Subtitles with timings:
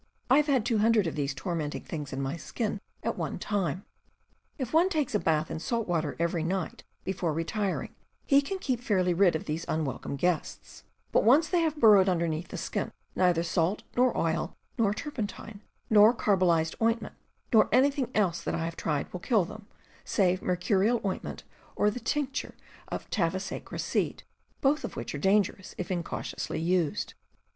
[0.31, 3.85] I have had two hundred of these tormenting things in my skin at one time.
[4.57, 7.93] If one takes a bath in salt water every night before retiring,
[8.25, 12.47] he can keep fairly rid of these unwelcome guests; but once they have burrowed underneath
[12.47, 17.13] the skin, neither salt, nor oil, nor turpentine, nor carbolized ointment,
[17.53, 19.67] nor anything else that I have tried will kill them,
[20.03, 21.43] save mercurial ointment
[21.75, 22.55] or the tincture
[22.87, 24.23] of stavesacre seed,
[24.61, 27.13] both of which are dan gerous if incautiously used.